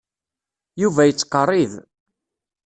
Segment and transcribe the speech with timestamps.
[0.81, 1.73] Yuba yettqerrib.